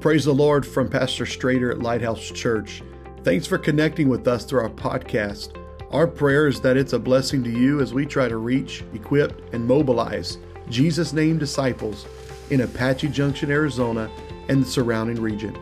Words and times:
Praise 0.00 0.24
the 0.24 0.32
Lord 0.32 0.64
from 0.64 0.88
Pastor 0.88 1.24
Strader 1.24 1.72
at 1.72 1.80
Lighthouse 1.80 2.30
Church. 2.30 2.84
Thanks 3.24 3.48
for 3.48 3.58
connecting 3.58 4.08
with 4.08 4.28
us 4.28 4.44
through 4.44 4.60
our 4.60 4.70
podcast. 4.70 5.60
Our 5.90 6.06
prayer 6.06 6.46
is 6.46 6.60
that 6.60 6.76
it's 6.76 6.92
a 6.92 7.00
blessing 7.00 7.42
to 7.42 7.50
you 7.50 7.80
as 7.80 7.92
we 7.92 8.06
try 8.06 8.28
to 8.28 8.36
reach, 8.36 8.84
equip, 8.94 9.52
and 9.52 9.66
mobilize 9.66 10.38
Jesus' 10.70 11.12
name 11.12 11.36
disciples 11.36 12.06
in 12.50 12.60
Apache 12.60 13.08
Junction, 13.08 13.50
Arizona, 13.50 14.08
and 14.48 14.62
the 14.62 14.68
surrounding 14.68 15.20
region. 15.20 15.58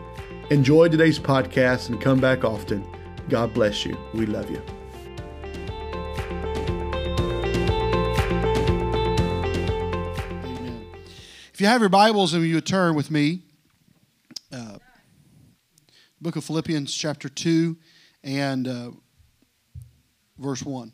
Enjoy 0.50 0.86
today's 0.88 1.18
podcast 1.18 1.88
and 1.88 1.98
come 1.98 2.20
back 2.20 2.44
often. 2.44 2.86
God 3.30 3.54
bless 3.54 3.86
you. 3.86 3.96
We 4.12 4.26
love 4.26 4.50
you. 4.50 4.60
Amen. 10.44 10.86
If 11.54 11.60
you 11.62 11.66
have 11.68 11.80
your 11.80 11.88
Bibles 11.88 12.34
and 12.34 12.44
you 12.44 12.56
would 12.56 12.66
turn 12.66 12.94
with 12.94 13.10
me, 13.10 13.40
uh, 14.56 14.78
book 16.18 16.36
of 16.36 16.44
Philippians, 16.44 16.94
chapter 16.94 17.28
2, 17.28 17.76
and 18.24 18.66
uh, 18.66 18.90
verse 20.38 20.62
1. 20.62 20.92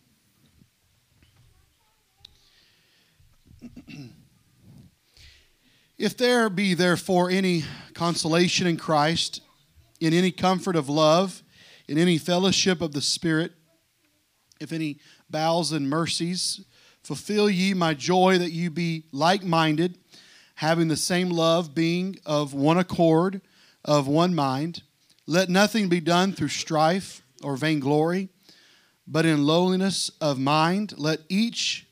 If 5.96 6.16
there 6.16 6.50
be 6.50 6.74
therefore 6.74 7.30
any 7.30 7.62
consolation 7.94 8.66
in 8.66 8.76
Christ, 8.76 9.42
in 10.00 10.12
any 10.12 10.32
comfort 10.32 10.74
of 10.74 10.88
love, 10.88 11.44
in 11.86 11.98
any 11.98 12.18
fellowship 12.18 12.80
of 12.80 12.90
the 12.90 13.00
Spirit, 13.00 13.52
if 14.58 14.72
any 14.72 14.98
bowels 15.30 15.70
and 15.70 15.88
mercies, 15.88 16.64
fulfill 17.04 17.48
ye 17.48 17.74
my 17.74 17.94
joy 17.94 18.38
that 18.38 18.50
you 18.50 18.70
be 18.70 19.04
like 19.12 19.44
minded, 19.44 19.98
having 20.56 20.88
the 20.88 20.96
same 20.96 21.30
love, 21.30 21.76
being 21.76 22.16
of 22.26 22.54
one 22.54 22.78
accord, 22.78 23.40
of 23.84 24.06
one 24.06 24.34
mind. 24.34 24.82
Let 25.26 25.48
nothing 25.48 25.88
be 25.88 26.00
done 26.00 26.32
through 26.32 26.48
strife 26.48 27.22
or 27.42 27.56
vainglory, 27.56 28.28
but 29.06 29.26
in 29.26 29.44
lowliness 29.44 30.10
of 30.20 30.38
mind, 30.38 30.94
let 30.96 31.20
each 31.28 31.86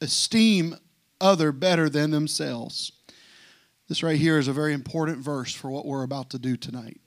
esteem 0.00 0.76
other 1.20 1.52
better 1.52 1.88
than 1.88 2.10
themselves. 2.10 2.92
This 3.88 4.02
right 4.02 4.18
here 4.18 4.38
is 4.38 4.48
a 4.48 4.52
very 4.52 4.72
important 4.72 5.18
verse 5.18 5.54
for 5.54 5.70
what 5.70 5.86
we're 5.86 6.02
about 6.02 6.30
to 6.30 6.38
do 6.38 6.56
tonight. 6.56 7.00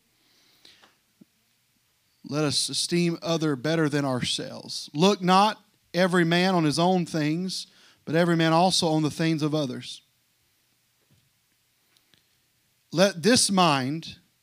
Let 2.30 2.44
us 2.44 2.70
esteem 2.70 3.18
other 3.22 3.56
better 3.56 3.90
than 3.90 4.06
ourselves. 4.06 4.90
Look 4.94 5.22
not 5.22 5.62
every 5.94 6.26
man 6.26 6.56
on 6.56 6.66
his 6.66 6.78
own 6.78 7.06
things, 7.06 7.68
but 8.06 8.16
every 8.16 8.36
man 8.36 8.54
also 8.54 8.88
on 8.90 9.04
the 9.04 9.12
things 9.12 9.42
of 9.42 9.56
others. 9.56 10.02
Let 12.92 13.24
this 13.24 13.50
mind 13.50 14.18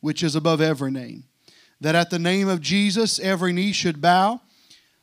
which 0.00 0.22
is 0.22 0.34
above 0.34 0.60
every 0.60 0.90
name, 0.90 1.24
that 1.80 1.94
at 1.94 2.10
the 2.10 2.18
name 2.18 2.48
of 2.48 2.60
Jesus 2.60 3.18
every 3.18 3.52
knee 3.52 3.72
should 3.72 4.00
bow, 4.00 4.40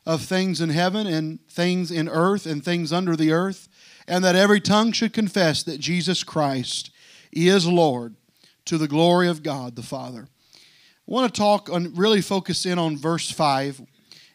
of 0.05 0.21
things 0.21 0.61
in 0.61 0.69
heaven 0.69 1.07
and 1.07 1.39
things 1.49 1.89
in 1.89 2.07
earth 2.07 2.45
and 2.45 2.63
things 2.63 2.93
under 2.93 3.15
the 3.15 3.31
earth, 3.31 3.67
and 4.07 4.23
that 4.23 4.35
every 4.35 4.61
tongue 4.61 4.91
should 4.91 5.13
confess 5.13 5.63
that 5.63 5.79
Jesus 5.79 6.23
Christ 6.23 6.91
is 7.31 7.67
Lord 7.67 8.15
to 8.65 8.77
the 8.77 8.87
glory 8.87 9.27
of 9.27 9.41
God 9.41 9.75
the 9.75 9.81
Father. 9.81 10.27
I 10.27 11.11
want 11.11 11.33
to 11.33 11.39
talk 11.39 11.69
on 11.69 11.93
really 11.95 12.21
focus 12.21 12.65
in 12.65 12.77
on 12.77 12.97
verse 12.97 13.31
5 13.31 13.81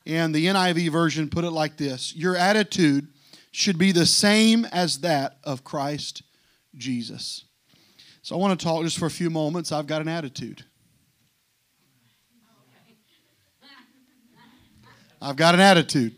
and 0.06 0.34
the 0.34 0.46
NIV 0.46 0.90
version 0.90 1.28
put 1.28 1.44
it 1.44 1.50
like 1.50 1.76
this 1.76 2.14
Your 2.16 2.36
attitude 2.36 3.08
should 3.52 3.78
be 3.78 3.92
the 3.92 4.06
same 4.06 4.64
as 4.66 5.00
that 5.00 5.38
of 5.44 5.64
Christ 5.64 6.22
Jesus. 6.76 7.44
So 8.22 8.34
I 8.34 8.38
want 8.38 8.58
to 8.58 8.64
talk 8.64 8.82
just 8.82 8.98
for 8.98 9.06
a 9.06 9.10
few 9.10 9.30
moments. 9.30 9.72
I've 9.72 9.86
got 9.86 10.02
an 10.02 10.08
attitude. 10.08 10.64
I've 15.22 15.36
got 15.36 15.54
an 15.54 15.60
attitude. 15.60 16.14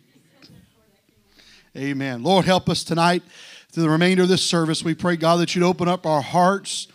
Amen. 1.76 2.22
Lord, 2.22 2.44
help 2.44 2.68
us 2.68 2.84
tonight 2.84 3.22
through 3.70 3.84
the 3.84 3.90
remainder 3.90 4.22
of 4.24 4.28
this 4.28 4.42
service. 4.42 4.84
We 4.84 4.94
pray, 4.94 5.16
God, 5.16 5.36
that 5.40 5.54
you'd 5.54 5.64
open 5.64 5.88
up 5.88 6.06
our 6.06 6.20
hearts 6.20 6.88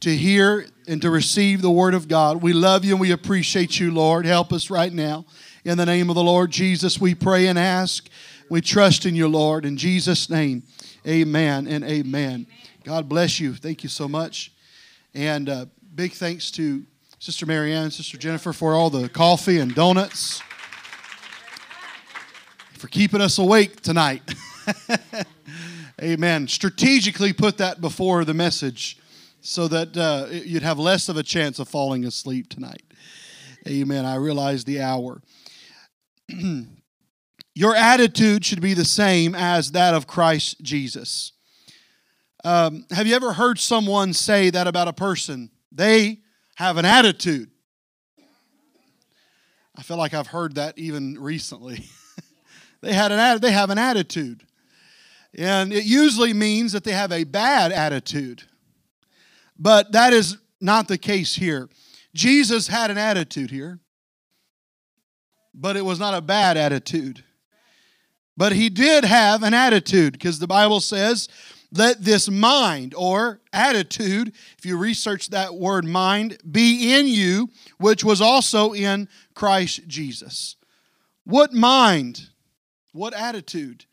to 0.00 0.14
hear 0.14 0.66
and 0.86 1.02
to 1.02 1.10
receive 1.10 1.62
the 1.62 1.70
word 1.70 1.94
of 1.94 2.08
God. 2.08 2.42
We 2.42 2.52
love 2.52 2.84
you 2.84 2.92
and 2.92 3.00
we 3.00 3.10
appreciate 3.10 3.80
you, 3.80 3.92
Lord. 3.92 4.24
Help 4.24 4.52
us 4.52 4.70
right 4.70 4.92
now. 4.92 5.24
In 5.64 5.78
the 5.78 5.86
name 5.86 6.10
of 6.10 6.14
the 6.14 6.22
Lord 6.22 6.50
Jesus, 6.50 7.00
we 7.00 7.14
pray 7.14 7.46
and 7.46 7.58
ask. 7.58 8.08
We 8.48 8.60
trust 8.60 9.06
in 9.06 9.16
you, 9.16 9.28
Lord. 9.28 9.64
In 9.64 9.76
Jesus' 9.76 10.28
name, 10.30 10.62
amen 11.06 11.66
and 11.66 11.82
amen. 11.84 12.46
God 12.84 13.08
bless 13.08 13.40
you. 13.40 13.54
Thank 13.54 13.82
you 13.82 13.88
so 13.88 14.06
much. 14.06 14.52
And 15.14 15.48
uh, 15.48 15.66
big 15.94 16.12
thanks 16.12 16.50
to 16.50 16.84
Sister 17.18 17.46
Marianne, 17.46 17.90
Sister 17.90 18.18
Jennifer 18.18 18.52
for 18.52 18.74
all 18.74 18.90
the 18.90 19.08
coffee 19.08 19.58
and 19.58 19.74
donuts, 19.74 20.42
for 22.74 22.88
keeping 22.88 23.22
us 23.22 23.38
awake 23.38 23.80
tonight. 23.80 24.34
Amen. 26.02 26.46
Strategically 26.46 27.32
put 27.32 27.56
that 27.56 27.80
before 27.80 28.26
the 28.26 28.34
message 28.34 28.98
so 29.40 29.66
that 29.68 29.96
uh, 29.96 30.26
you'd 30.30 30.62
have 30.62 30.78
less 30.78 31.08
of 31.08 31.16
a 31.16 31.22
chance 31.22 31.58
of 31.58 31.70
falling 31.70 32.04
asleep 32.04 32.50
tonight. 32.50 32.82
Amen. 33.66 34.04
I 34.04 34.16
realize 34.16 34.64
the 34.64 34.82
hour. 34.82 35.22
Your 37.54 37.74
attitude 37.74 38.44
should 38.44 38.60
be 38.60 38.74
the 38.74 38.84
same 38.84 39.34
as 39.34 39.70
that 39.70 39.94
of 39.94 40.06
Christ 40.06 40.60
Jesus. 40.60 41.32
Um, 42.44 42.84
have 42.90 43.06
you 43.06 43.14
ever 43.14 43.32
heard 43.32 43.58
someone 43.58 44.12
say 44.12 44.50
that 44.50 44.66
about 44.66 44.86
a 44.86 44.92
person? 44.92 45.50
They 45.72 46.20
have 46.56 46.76
an 46.76 46.84
attitude. 46.84 47.50
I 49.74 49.82
feel 49.82 49.96
like 49.96 50.12
I've 50.12 50.26
heard 50.26 50.56
that 50.56 50.78
even 50.78 51.18
recently. 51.18 51.86
they 52.82 52.92
had 52.92 53.12
an 53.12 53.40
they 53.40 53.50
have 53.50 53.70
an 53.70 53.78
attitude. 53.78 54.44
And 55.36 55.72
it 55.72 55.84
usually 55.84 56.34
means 56.34 56.72
that 56.72 56.84
they 56.84 56.92
have 56.92 57.12
a 57.12 57.24
bad 57.24 57.72
attitude. 57.72 58.42
But 59.58 59.92
that 59.92 60.12
is 60.12 60.36
not 60.60 60.86
the 60.86 60.98
case 60.98 61.34
here. 61.34 61.70
Jesus 62.14 62.68
had 62.68 62.90
an 62.90 62.98
attitude 62.98 63.50
here, 63.50 63.80
but 65.54 65.76
it 65.76 65.84
was 65.84 65.98
not 65.98 66.14
a 66.14 66.20
bad 66.20 66.58
attitude. 66.58 67.24
But 68.36 68.52
he 68.52 68.68
did 68.68 69.04
have 69.04 69.42
an 69.42 69.54
attitude 69.54 70.12
because 70.12 70.38
the 70.38 70.46
Bible 70.46 70.80
says, 70.80 71.28
let 71.76 72.04
this 72.04 72.30
mind 72.30 72.94
or 72.96 73.40
attitude, 73.52 74.32
if 74.58 74.64
you 74.64 74.76
research 74.76 75.30
that 75.30 75.54
word 75.54 75.84
mind, 75.84 76.38
be 76.50 76.94
in 76.94 77.08
you, 77.08 77.50
which 77.78 78.04
was 78.04 78.20
also 78.20 78.72
in 78.72 79.08
Christ 79.34 79.86
Jesus. 79.88 80.56
What 81.24 81.52
mind? 81.52 82.28
What 82.92 83.12
attitude? 83.12 83.86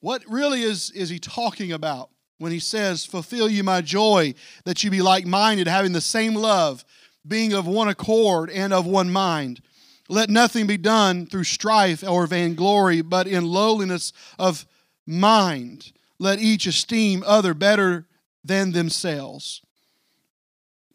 What 0.00 0.24
really 0.26 0.62
is, 0.62 0.90
is 0.90 1.10
he 1.10 1.18
talking 1.18 1.72
about 1.72 2.08
when 2.38 2.52
he 2.52 2.58
says, 2.58 3.04
Fulfill 3.04 3.50
you 3.50 3.62
my 3.62 3.82
joy, 3.82 4.34
that 4.64 4.82
you 4.82 4.90
be 4.90 5.02
like 5.02 5.26
minded, 5.26 5.68
having 5.68 5.92
the 5.92 6.00
same 6.00 6.34
love, 6.34 6.84
being 7.26 7.52
of 7.52 7.66
one 7.66 7.88
accord 7.88 8.50
and 8.50 8.72
of 8.72 8.86
one 8.86 9.12
mind? 9.12 9.60
Let 10.08 10.30
nothing 10.30 10.66
be 10.66 10.78
done 10.78 11.26
through 11.26 11.44
strife 11.44 12.02
or 12.02 12.26
vainglory, 12.26 13.02
but 13.02 13.26
in 13.26 13.44
lowliness 13.44 14.12
of 14.38 14.66
mind. 15.06 15.92
Let 16.22 16.38
each 16.38 16.68
esteem 16.68 17.24
other 17.26 17.52
better 17.52 18.06
than 18.44 18.70
themselves. 18.70 19.60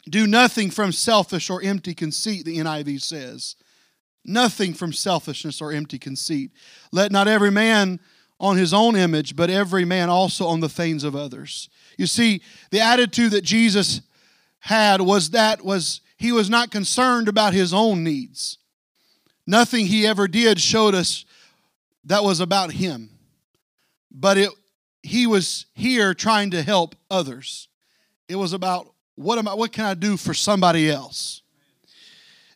Do 0.08 0.26
nothing 0.26 0.70
from 0.70 0.90
selfish 0.90 1.50
or 1.50 1.62
empty 1.62 1.92
conceit, 1.92 2.46
the 2.46 2.56
NIV 2.56 3.02
says. 3.02 3.54
Nothing 4.24 4.72
from 4.72 4.94
selfishness 4.94 5.60
or 5.60 5.70
empty 5.70 5.98
conceit. 5.98 6.52
Let 6.92 7.12
not 7.12 7.28
every 7.28 7.50
man 7.50 8.00
on 8.40 8.56
his 8.56 8.72
own 8.72 8.96
image, 8.96 9.36
but 9.36 9.50
every 9.50 9.84
man 9.84 10.08
also 10.08 10.46
on 10.46 10.60
the 10.60 10.68
things 10.70 11.04
of 11.04 11.14
others. 11.14 11.68
You 11.98 12.06
see, 12.06 12.40
the 12.70 12.80
attitude 12.80 13.32
that 13.32 13.44
Jesus 13.44 14.00
had 14.60 15.02
was 15.02 15.28
that 15.30 15.62
was 15.62 16.00
he 16.16 16.32
was 16.32 16.48
not 16.48 16.70
concerned 16.70 17.28
about 17.28 17.52
his 17.52 17.74
own 17.74 18.02
needs. 18.02 18.56
Nothing 19.46 19.88
he 19.88 20.06
ever 20.06 20.26
did 20.26 20.58
showed 20.58 20.94
us 20.94 21.26
that 22.04 22.24
was 22.24 22.40
about 22.40 22.72
him. 22.72 23.10
But 24.10 24.38
it 24.38 24.48
he 25.02 25.26
was 25.26 25.66
here 25.74 26.14
trying 26.14 26.50
to 26.50 26.62
help 26.62 26.94
others. 27.10 27.68
It 28.28 28.36
was 28.36 28.52
about 28.52 28.92
what 29.14 29.38
am 29.38 29.48
I 29.48 29.54
what 29.54 29.72
can 29.72 29.84
I 29.84 29.94
do 29.94 30.16
for 30.16 30.34
somebody 30.34 30.90
else? 30.90 31.42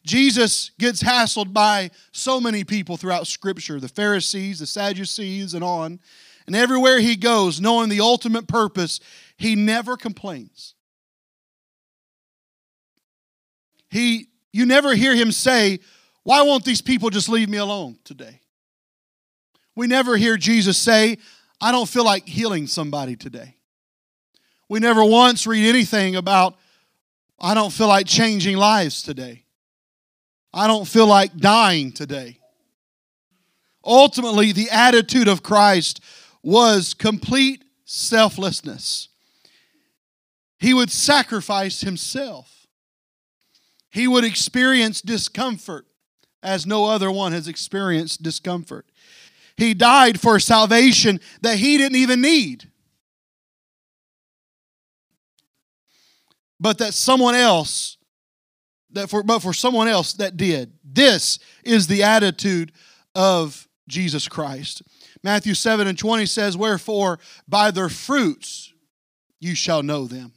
Jesus 0.05 0.73
gets 0.79 1.03
hassled 1.03 1.53
by 1.53 1.91
so 2.11 2.41
many 2.41 2.65
people 2.65 2.97
throughout 2.97 3.27
Scripture 3.27 3.79
the 3.81 3.89
Pharisees, 3.89 4.59
the 4.59 4.67
Sadducees, 4.67 5.55
and 5.55 5.63
on. 5.63 6.01
And 6.47 6.57
everywhere 6.57 6.99
he 6.99 7.15
goes, 7.15 7.61
knowing 7.61 7.89
the 7.89 8.01
ultimate 8.01 8.49
purpose, 8.49 8.99
he 9.37 9.55
never 9.55 9.97
complains. 9.97 10.75
He, 13.91 14.29
you 14.53 14.67
never 14.67 14.95
hear 14.95 15.15
him 15.15 15.31
say, 15.31 15.79
Why 16.25 16.43
won't 16.43 16.65
these 16.65 16.83
people 16.83 17.11
just 17.11 17.29
leave 17.29 17.49
me 17.49 17.59
alone 17.59 17.99
today? 18.05 18.41
We 19.75 19.87
never 19.87 20.17
hear 20.17 20.37
Jesus 20.37 20.77
say, 20.77 21.19
I 21.63 21.71
don't 21.71 21.89
feel 21.89 22.05
like 22.05 22.27
healing 22.27 22.67
somebody 22.67 23.15
today. 23.15 23.55
We 24.69 24.81
never 24.81 25.05
once 25.05 25.47
read 25.47 25.69
anything 25.69 26.17
about, 26.17 26.57
I 27.41 27.55
don't 27.55 27.73
feel 27.73 27.87
like 27.87 28.07
changing 28.07 28.57
lives 28.57 29.01
today. 29.01 29.45
I 30.53 30.67
don't 30.67 30.89
feel 30.89 31.07
like 31.07 31.37
dying 31.37 31.93
today. 31.93 32.39
Ultimately, 33.85 34.51
the 34.51 34.71
attitude 34.71 35.29
of 35.29 35.45
Christ 35.45 36.01
was 36.43 36.95
complete 36.95 37.65
selflessness. 37.85 39.09
He 40.59 40.75
would 40.75 40.91
sacrifice 40.91 41.83
himself. 41.83 42.67
He 43.89 44.09
would 44.09 44.25
experience 44.25 45.01
discomfort 45.01 45.87
as 46.43 46.67
no 46.67 46.87
other 46.87 47.11
one 47.11 47.31
has 47.31 47.47
experienced 47.47 48.23
discomfort. 48.23 48.87
He 49.57 49.75
died 49.75 50.21
for 50.21 50.39
salvation 50.41 51.21
that 51.43 51.59
he 51.59 51.79
didn't 51.79 51.97
even 51.97 52.21
need. 52.21 52.69
But 56.59 56.79
that 56.79 56.95
someone 56.95 57.35
else 57.35 57.97
that 58.93 59.09
for 59.09 59.23
but 59.23 59.41
for 59.41 59.53
someone 59.53 59.89
else 59.89 60.13
that 60.15 60.37
did. 60.37 60.73
This 60.85 61.39
is 61.65 61.87
the 61.87 62.03
attitude 62.03 62.73
of 63.15 63.69
Jesus 63.89 64.29
Christ. 64.29 64.83
Matthew 65.23 65.55
7 65.55 65.87
and 65.87 65.99
20 65.99 66.27
says, 66.27 66.57
Wherefore 66.57 67.19
by 67.49 67.71
their 67.71 67.89
fruits 67.89 68.73
you 69.41 69.55
shall 69.55 69.83
know 69.83 70.07
them. 70.07 70.33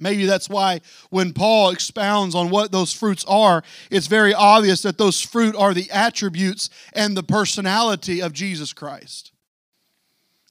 Maybe 0.00 0.26
that's 0.26 0.48
why 0.48 0.80
when 1.10 1.32
Paul 1.32 1.70
expounds 1.70 2.34
on 2.34 2.50
what 2.50 2.72
those 2.72 2.92
fruits 2.92 3.24
are, 3.26 3.62
it's 3.90 4.08
very 4.08 4.34
obvious 4.34 4.82
that 4.82 4.98
those 4.98 5.20
fruit 5.20 5.54
are 5.54 5.72
the 5.72 5.90
attributes 5.90 6.68
and 6.92 7.16
the 7.16 7.22
personality 7.22 8.20
of 8.20 8.32
Jesus 8.32 8.72
Christ. 8.72 9.32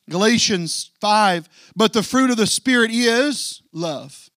Galatians 0.10 0.92
5 1.01 1.50
But 1.75 1.94
the 1.94 2.04
fruit 2.04 2.31
of 2.31 2.38
the 2.38 2.48
Spirit 2.48 2.92
is 2.92 3.62
love, 3.74 4.30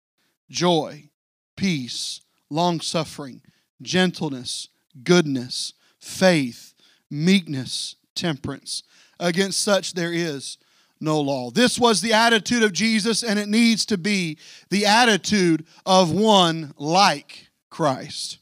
joy, 0.50 1.11
peace, 1.56 2.20
long 2.50 2.81
suffering, 2.81 3.43
gentleness, 3.82 4.69
goodness, 5.02 5.73
faith, 6.00 6.75
meekness, 7.11 7.97
temperance. 8.14 8.82
Against 9.19 9.61
such 9.61 9.94
there 9.94 10.12
is 10.12 10.59
no 11.00 11.20
law. 11.20 11.50
This 11.50 11.78
was 11.78 12.00
the 12.00 12.12
attitude 12.12 12.62
of 12.62 12.72
Jesus, 12.72 13.22
and 13.22 13.38
it 13.38 13.48
needs 13.48 13.84
to 13.87 13.98
be 13.98 14.38
the 14.70 14.87
attitude 14.87 15.66
of 15.84 16.12
one 16.12 16.72
like 16.78 17.48
Christ. 17.70 18.38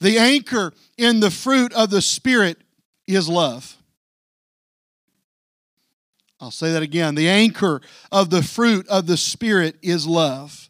The 0.00 0.18
anchor 0.18 0.72
in 0.96 1.20
the 1.20 1.30
fruit 1.30 1.72
of 1.72 1.90
the 1.90 2.02
Spirit 2.02 2.58
is 3.06 3.28
love. 3.28 3.76
I'll 6.40 6.50
say 6.50 6.72
that 6.72 6.82
again. 6.82 7.14
The 7.14 7.28
anchor 7.28 7.80
of 8.10 8.30
the 8.30 8.42
fruit 8.42 8.88
of 8.88 9.06
the 9.06 9.16
Spirit 9.16 9.76
is 9.80 10.06
love. 10.06 10.68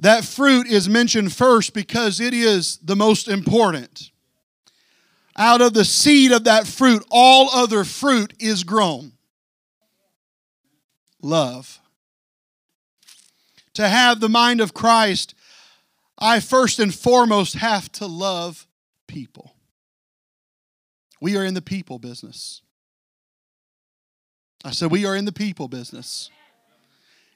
That 0.00 0.24
fruit 0.24 0.66
is 0.66 0.88
mentioned 0.88 1.32
first 1.32 1.72
because 1.72 2.20
it 2.20 2.34
is 2.34 2.78
the 2.78 2.96
most 2.96 3.28
important. 3.28 4.10
Out 5.36 5.60
of 5.60 5.74
the 5.74 5.84
seed 5.84 6.32
of 6.32 6.44
that 6.44 6.66
fruit, 6.66 7.04
all 7.10 7.50
other 7.50 7.84
fruit 7.84 8.34
is 8.38 8.64
grown. 8.64 9.13
Love. 11.24 11.80
To 13.72 13.88
have 13.88 14.20
the 14.20 14.28
mind 14.28 14.60
of 14.60 14.74
Christ, 14.74 15.34
I 16.18 16.38
first 16.38 16.78
and 16.78 16.94
foremost 16.94 17.54
have 17.54 17.90
to 17.92 18.06
love 18.06 18.66
people. 19.08 19.56
We 21.22 21.36
are 21.38 21.44
in 21.44 21.54
the 21.54 21.62
people 21.62 21.98
business. 21.98 22.60
I 24.64 24.70
said, 24.70 24.90
We 24.90 25.06
are 25.06 25.16
in 25.16 25.24
the 25.24 25.32
people 25.32 25.66
business. 25.66 26.30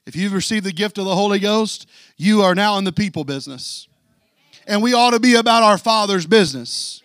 If 0.06 0.14
you've 0.14 0.34
received 0.34 0.67
the 0.67 0.73
gift 0.73 0.99
of 0.99 1.06
the 1.06 1.14
Holy 1.14 1.38
Ghost, 1.38 1.88
you 2.17 2.43
are 2.43 2.55
now 2.55 2.76
in 2.76 2.84
the 2.84 2.93
people 2.93 3.25
business. 3.25 3.88
And 4.67 4.82
we 4.82 4.93
ought 4.93 5.11
to 5.12 5.20
be 5.20 5.34
about 5.34 5.62
our 5.62 5.79
Father's 5.79 6.26
business. 6.26 7.02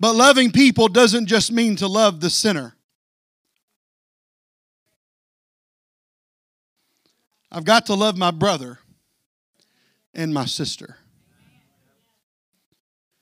But 0.00 0.14
loving 0.14 0.50
people 0.50 0.88
doesn't 0.88 1.26
just 1.26 1.52
mean 1.52 1.76
to 1.76 1.86
love 1.86 2.20
the 2.20 2.30
sinner. 2.30 2.74
I've 7.54 7.64
got 7.64 7.86
to 7.86 7.94
love 7.94 8.18
my 8.18 8.32
brother 8.32 8.80
and 10.12 10.34
my 10.34 10.44
sister. 10.44 10.96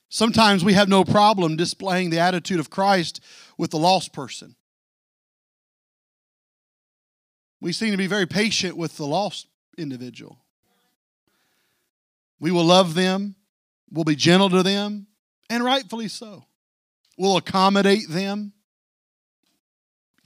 Sometimes 0.08 0.64
we 0.64 0.72
have 0.72 0.88
no 0.88 1.04
problem 1.04 1.54
displaying 1.54 2.08
the 2.08 2.18
attitude 2.18 2.58
of 2.58 2.70
Christ 2.70 3.20
with 3.58 3.72
the 3.72 3.78
lost 3.78 4.14
person. 4.14 4.56
We 7.60 7.74
seem 7.74 7.90
to 7.90 7.98
be 7.98 8.06
very 8.06 8.24
patient 8.24 8.74
with 8.74 8.96
the 8.96 9.06
lost 9.06 9.48
individual. 9.76 10.38
We 12.40 12.50
will 12.50 12.64
love 12.64 12.94
them, 12.94 13.34
we'll 13.90 14.04
be 14.04 14.16
gentle 14.16 14.48
to 14.48 14.62
them, 14.62 15.08
and 15.50 15.62
rightfully 15.62 16.08
so. 16.08 16.46
We'll 17.18 17.36
accommodate 17.36 18.08
them, 18.08 18.54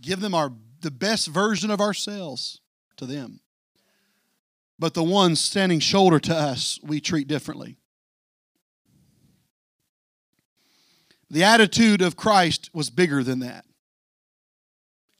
give 0.00 0.20
them 0.20 0.32
our 0.32 0.52
the 0.80 0.92
best 0.92 1.26
version 1.26 1.72
of 1.72 1.80
ourselves 1.80 2.60
to 2.98 3.06
them. 3.06 3.40
But 4.78 4.94
the 4.94 5.04
ones 5.04 5.40
standing 5.40 5.80
shoulder 5.80 6.18
to 6.20 6.36
us, 6.36 6.78
we 6.82 7.00
treat 7.00 7.28
differently. 7.28 7.78
The 11.30 11.44
attitude 11.44 12.02
of 12.02 12.16
Christ 12.16 12.70
was 12.72 12.90
bigger 12.90 13.22
than 13.22 13.40
that. 13.40 13.64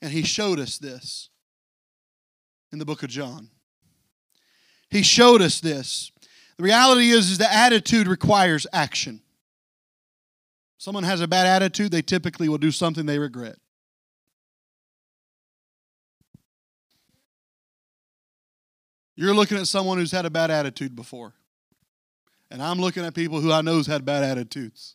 And 0.03 0.12
he 0.12 0.23
showed 0.23 0.61
us 0.61 0.79
this 0.79 1.31
in 2.70 2.79
the 2.79 2.85
book 2.85 3.03
of 3.03 3.08
John. 3.08 3.49
He 4.91 5.03
showed 5.03 5.43
us 5.43 5.60
this. 5.60 6.13
The 6.58 6.65
reality 6.65 7.10
is, 7.10 7.31
is 7.31 7.39
the 7.39 7.53
attitude 7.53 8.06
requires 8.06 8.67
action. 8.72 9.20
Someone 10.79 11.05
has 11.05 11.20
a 11.20 11.27
bad 11.27 11.46
attitude, 11.46 11.91
they 11.91 12.03
typically 12.03 12.48
will 12.48 12.58
do 12.58 12.70
something 12.70 13.06
they 13.06 13.19
regret. 13.19 13.56
You're 19.17 19.35
looking 19.35 19.56
at 19.58 19.67
someone 19.67 19.99
who's 19.99 20.13
had 20.13 20.27
a 20.27 20.31
bad 20.31 20.51
attitude 20.51 20.94
before. 20.94 21.32
And 22.51 22.63
I'm 22.63 22.79
looking 22.79 23.05
at 23.05 23.15
people 23.15 23.41
who 23.41 23.51
I 23.51 23.63
know 23.63 23.79
has 23.79 23.87
had 23.87 24.05
bad 24.05 24.23
attitudes. 24.23 24.94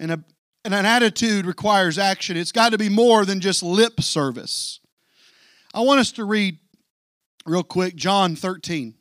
And, 0.00 0.10
a, 0.10 0.24
and 0.64 0.74
an 0.74 0.86
attitude 0.86 1.46
requires 1.46 1.98
action. 1.98 2.36
It's 2.36 2.52
got 2.52 2.72
to 2.72 2.78
be 2.78 2.88
more 2.88 3.24
than 3.24 3.40
just 3.40 3.62
lip 3.62 4.00
service. 4.00 4.80
I 5.72 5.80
want 5.80 6.00
us 6.00 6.10
to 6.12 6.24
read 6.24 6.58
real 7.44 7.62
quick 7.62 7.96
John 7.96 8.34
13. 8.34 8.94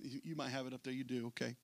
You 0.00 0.34
might 0.34 0.50
have 0.50 0.66
it 0.66 0.74
up 0.74 0.82
there. 0.82 0.92
You 0.92 1.04
do. 1.04 1.26
Okay. 1.28 1.54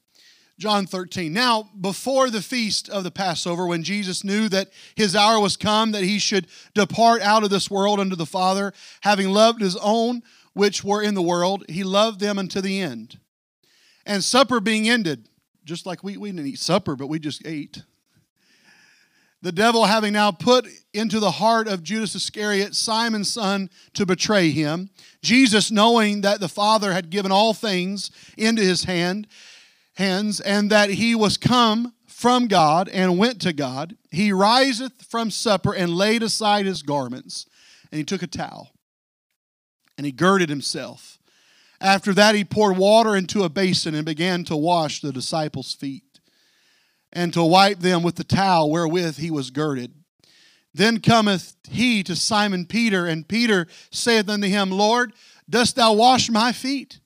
John 0.60 0.86
13. 0.86 1.32
Now, 1.32 1.70
before 1.80 2.28
the 2.28 2.42
feast 2.42 2.90
of 2.90 3.02
the 3.02 3.10
Passover, 3.10 3.66
when 3.66 3.82
Jesus 3.82 4.22
knew 4.22 4.46
that 4.50 4.68
his 4.94 5.16
hour 5.16 5.40
was 5.40 5.56
come, 5.56 5.92
that 5.92 6.04
he 6.04 6.18
should 6.18 6.48
depart 6.74 7.22
out 7.22 7.42
of 7.42 7.48
this 7.48 7.70
world 7.70 7.98
unto 7.98 8.14
the 8.14 8.26
Father, 8.26 8.74
having 9.00 9.30
loved 9.30 9.62
his 9.62 9.76
own 9.76 10.22
which 10.52 10.84
were 10.84 11.02
in 11.02 11.14
the 11.14 11.22
world, 11.22 11.64
he 11.70 11.82
loved 11.82 12.20
them 12.20 12.38
unto 12.38 12.60
the 12.60 12.78
end. 12.78 13.18
And 14.04 14.22
supper 14.22 14.60
being 14.60 14.86
ended, 14.86 15.30
just 15.64 15.86
like 15.86 16.04
we, 16.04 16.18
we 16.18 16.30
didn't 16.30 16.46
eat 16.46 16.58
supper, 16.58 16.94
but 16.94 17.06
we 17.06 17.18
just 17.18 17.46
ate 17.46 17.82
the 19.42 19.52
devil 19.52 19.84
having 19.86 20.12
now 20.12 20.30
put 20.30 20.66
into 20.92 21.18
the 21.18 21.30
heart 21.30 21.66
of 21.66 21.82
Judas 21.82 22.14
Iscariot, 22.14 22.74
Simon's 22.74 23.32
son, 23.32 23.70
to 23.94 24.04
betray 24.04 24.50
him, 24.50 24.90
Jesus, 25.22 25.70
knowing 25.70 26.20
that 26.20 26.40
the 26.40 26.48
Father 26.48 26.92
had 26.92 27.10
given 27.10 27.32
all 27.32 27.54
things 27.54 28.10
into 28.36 28.62
his 28.62 28.84
hand, 28.84 29.26
hands, 29.94 30.40
and 30.40 30.70
that 30.70 30.90
he 30.90 31.14
was 31.14 31.37
come 31.37 31.94
from 32.06 32.49
God 32.49 32.88
and 32.88 33.18
went 33.18 33.40
to 33.42 33.52
God, 33.52 33.97
he 34.11 34.32
riseth 34.32 35.02
from 35.02 35.30
supper 35.30 35.75
and 35.75 35.94
laid 35.94 36.23
aside 36.23 36.66
his 36.66 36.82
garments, 36.82 37.47
and 37.90 37.99
he 37.99 38.04
took 38.04 38.23
a 38.23 38.26
towel, 38.26 38.73
and 39.97 40.04
he 40.04 40.12
girded 40.12 40.49
himself. 40.49 41.18
After 41.80 42.12
that, 42.14 42.35
he 42.35 42.44
poured 42.44 42.76
water 42.76 43.16
into 43.16 43.42
a 43.42 43.49
basin 43.49 43.94
and 43.94 44.04
began 44.04 44.44
to 44.44 44.56
wash 44.56 45.00
the 45.00 45.12
disciples' 45.12 45.73
feet 45.73 46.20
and 47.12 47.32
to 47.32 47.42
wipe 47.42 47.80
them 47.80 48.02
with 48.02 48.16
the 48.16 48.25
towel 48.25 48.70
wherewith 48.70 49.16
he 49.16 49.30
was 49.30 49.50
girded. 49.50 49.94
Then 50.75 51.00
cometh 51.00 51.56
he 51.68 52.02
to 52.04 52.14
Simon 52.14 52.66
Peter, 52.66 53.06
and 53.06 53.26
Peter 53.26 53.66
saith 53.90 54.28
unto 54.28 54.47
him, 54.47 54.70
Lord, 54.70 55.12
dost 55.49 55.76
thou 55.76 55.94
wash 55.94 56.30
my 56.30 56.52
feet? 56.52 57.00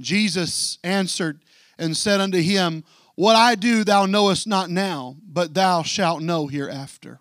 Jesus 0.00 0.78
answered 0.82 1.40
and 1.78 1.96
said 1.96 2.20
unto 2.20 2.40
him, 2.40 2.84
What 3.14 3.36
I 3.36 3.54
do 3.54 3.84
thou 3.84 4.06
knowest 4.06 4.46
not 4.46 4.70
now, 4.70 5.16
but 5.26 5.54
thou 5.54 5.82
shalt 5.82 6.22
know 6.22 6.46
hereafter. 6.46 7.20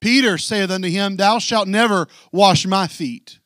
Peter 0.00 0.38
saith 0.38 0.70
unto 0.70 0.88
him, 0.88 1.16
Thou 1.16 1.38
shalt 1.38 1.68
never 1.68 2.08
wash 2.32 2.66
my 2.66 2.86
feet. 2.86 3.38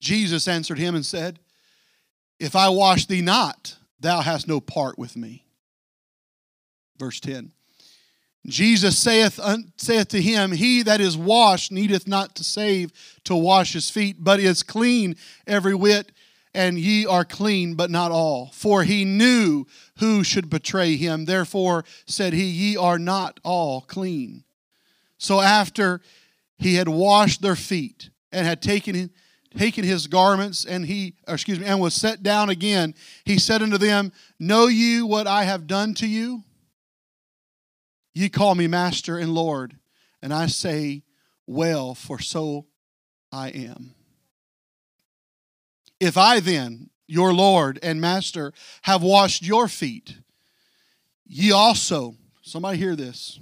Jesus 0.00 0.46
answered 0.48 0.78
him 0.78 0.94
and 0.94 1.04
said, 1.04 1.40
If 2.38 2.54
I 2.54 2.68
wash 2.68 3.06
thee 3.06 3.22
not, 3.22 3.76
thou 4.00 4.20
hast 4.20 4.46
no 4.46 4.60
part 4.60 4.98
with 4.98 5.16
me. 5.16 5.44
Verse 6.98 7.20
10. 7.20 7.52
Jesus 8.46 8.98
saith, 8.98 9.38
saith 9.76 10.08
to 10.08 10.22
him, 10.22 10.52
He 10.52 10.82
that 10.82 11.00
is 11.00 11.16
washed 11.16 11.70
needeth 11.70 12.06
not 12.06 12.34
to 12.36 12.44
save 12.44 12.92
to 13.24 13.36
wash 13.36 13.72
his 13.74 13.90
feet, 13.90 14.16
but 14.20 14.40
is 14.40 14.62
clean 14.62 15.16
every 15.46 15.74
whit, 15.74 16.12
and 16.54 16.78
ye 16.78 17.04
are 17.04 17.24
clean, 17.24 17.74
but 17.74 17.90
not 17.90 18.10
all. 18.10 18.50
For 18.54 18.84
he 18.84 19.04
knew 19.04 19.66
who 19.98 20.24
should 20.24 20.48
betray 20.48 20.96
him. 20.96 21.26
Therefore 21.26 21.84
said 22.06 22.32
he, 22.32 22.44
Ye 22.44 22.76
are 22.76 22.98
not 22.98 23.38
all 23.44 23.82
clean. 23.82 24.44
So 25.18 25.40
after 25.40 26.00
he 26.58 26.76
had 26.76 26.88
washed 26.88 27.42
their 27.42 27.56
feet 27.56 28.10
and 28.32 28.46
had 28.46 28.62
taken 28.62 29.10
taken 29.56 29.82
his 29.82 30.06
garments 30.06 30.64
and 30.64 30.84
he 30.84 31.14
excuse 31.26 31.58
me 31.58 31.64
and 31.64 31.80
was 31.80 31.94
set 31.94 32.22
down 32.22 32.50
again 32.50 32.94
he 33.24 33.38
said 33.38 33.62
unto 33.62 33.78
them 33.78 34.12
know 34.38 34.66
you 34.66 35.06
what 35.06 35.26
i 35.26 35.42
have 35.42 35.66
done 35.66 35.94
to 35.94 36.06
you 36.06 36.44
ye 38.18 38.28
call 38.28 38.54
me 38.54 38.66
master 38.66 39.18
and 39.18 39.34
lord 39.34 39.76
and 40.22 40.32
i 40.32 40.46
say 40.46 41.02
well 41.46 41.94
for 41.94 42.18
so 42.18 42.66
i 43.32 43.48
am 43.48 43.94
if 46.00 46.16
i 46.16 46.40
then 46.40 46.90
your 47.06 47.32
lord 47.32 47.78
and 47.82 48.00
master 48.00 48.52
have 48.82 49.02
washed 49.02 49.42
your 49.42 49.68
feet 49.68 50.18
ye 51.26 51.50
also 51.50 52.14
somebody 52.42 52.78
hear 52.78 52.96
this 52.96 53.38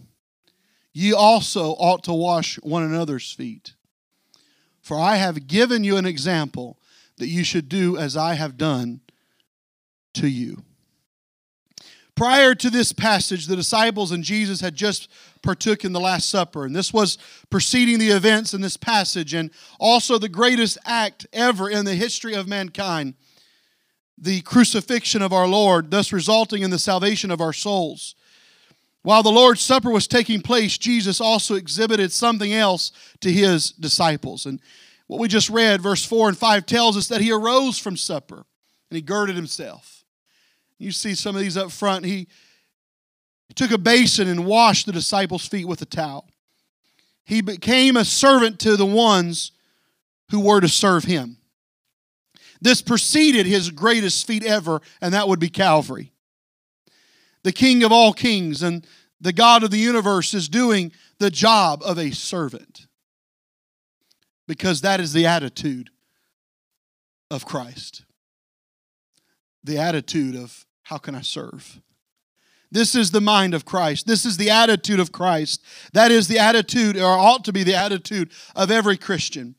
ye 0.93 1.13
also 1.13 1.71
ought 1.73 2.03
to 2.05 2.13
wash 2.13 2.57
one 2.57 2.83
another's 2.83 3.33
feet 3.33 3.75
for 4.87 5.01
I 5.01 5.17
have 5.17 5.49
given 5.49 5.83
you 5.83 5.97
an 5.97 6.07
example 6.07 6.79
that 7.17 7.27
you 7.27 7.43
should 7.43 7.69
do 7.69 7.97
as 7.97 8.17
I 8.17 8.35
have 8.35 8.57
done 8.57 9.01
to 10.15 10.29
you. 10.29 10.63
Prior 12.17 12.55
to 12.55 12.71
this 12.71 12.93
passage, 12.93 13.47
the 13.47 13.57
disciples 13.57 14.11
and 14.11 14.25
Jesus 14.25 14.61
had 14.61 14.75
just 14.75 15.09
partook 15.43 15.85
in 15.85 15.93
the 15.93 16.01
Last 16.01 16.29
Supper, 16.29 16.65
and 16.65 16.75
this 16.75 16.93
was 16.93 17.19
preceding 17.51 17.99
the 17.99 18.09
events 18.09 18.55
in 18.55 18.63
this 18.63 18.77
passage, 18.77 19.35
and 19.35 19.51
also 19.79 20.19
the 20.19 20.29
greatest 20.29 20.79
act 20.87 21.27
ever 21.33 21.69
in 21.69 21.85
the 21.85 21.95
history 21.95 22.35
of 22.35 22.49
mankind 22.49 23.15
the 24.19 24.41
crucifixion 24.43 25.23
of 25.23 25.33
our 25.33 25.47
Lord, 25.47 25.91
thus 25.91 26.13
resulting 26.13 26.63
in 26.63 26.71
the 26.71 26.79
salvation 26.79 27.31
of 27.31 27.41
our 27.41 27.53
souls. 27.53 28.15
While 29.03 29.23
the 29.23 29.31
Lord's 29.31 29.61
Supper 29.61 29.91
was 29.91 30.07
taking 30.07 30.41
place, 30.41 30.79
Jesus 30.79 31.21
also 31.21 31.55
exhibited 31.55 32.13
something 32.13 32.53
else 32.53 32.93
to 33.21 33.31
his 33.31 33.71
disciples. 33.73 34.47
And 34.47 34.61
what 35.07 35.21
we 35.21 35.29
just 35.29 35.51
read, 35.51 35.81
verse 35.81 36.05
4 36.05 36.31
and 36.31 36.39
5, 36.39 36.67
tells 36.67 36.97
us 36.97 37.09
that 37.09 37.21
he 37.21 37.31
arose 37.31 37.79
from 37.79 37.97
supper 37.97 38.47
and 38.91 38.97
he 38.97 39.03
girded 39.03 39.37
himself. 39.37 40.05
You 40.79 40.93
see 40.93 41.15
some 41.15 41.35
of 41.35 41.43
these 41.43 41.57
up 41.57 41.71
front. 41.71 42.05
He 42.05 42.27
took 43.55 43.71
a 43.71 43.79
basin 43.79 44.29
and 44.29 44.47
washed 44.47 44.87
the 44.87 44.93
disciples' 44.93 45.47
feet 45.47 45.67
with 45.67 45.81
a 45.83 45.87
towel. 45.87 46.29
He 47.25 47.41
became 47.41 47.97
a 47.97 48.05
servant 48.05 48.61
to 48.61 48.77
the 48.77 48.87
ones 48.87 49.53
who 50.31 50.41
were 50.41 50.61
to 50.61 50.69
serve 50.69 51.05
him. 51.05 51.39
This 52.61 52.83
preceded 52.83 53.47
his 53.47 53.71
greatest 53.71 54.27
feat 54.27 54.45
ever, 54.45 54.81
and 55.01 55.15
that 55.15 55.29
would 55.29 55.41
be 55.41 55.49
Calvary 55.49 56.13
the 57.47 57.53
King 57.53 57.85
of 57.85 57.93
all 57.93 58.13
kings 58.13 58.61
and 58.61 58.85
the 59.21 59.33
God 59.33 59.63
of 59.63 59.71
the 59.71 59.79
universe 59.79 60.35
is 60.35 60.49
doing 60.49 60.91
the 61.21 61.31
job 61.31 61.81
of 61.85 61.97
a 61.97 62.11
servant. 62.11 62.89
Because 64.49 64.81
that 64.81 64.99
is 64.99 65.13
the 65.13 65.27
attitude 65.27 65.91
of 67.31 67.47
Christ. 67.47 68.05
The 69.63 69.79
attitude 69.79 70.35
of 70.35 70.66
how 70.87 70.99
can 70.99 71.17
I 71.17 71.21
serve? 71.21 71.81
This 72.71 72.95
is 72.95 73.11
the 73.11 73.21
mind 73.21 73.55
of 73.55 73.65
Christ. 73.65 74.07
This 74.07 74.25
is 74.25 74.37
the 74.37 74.51
attitude 74.51 75.01
of 75.01 75.11
Christ. 75.11 75.61
That 75.95 76.13
is 76.13 76.29
the 76.29 76.39
attitude, 76.39 76.97
or 76.97 77.19
ought 77.19 77.45
to 77.47 77.53
be 77.53 77.65
the 77.65 77.75
attitude 77.75 78.31
of 78.55 78.71
every 78.71 78.97
Christian. 78.97 79.57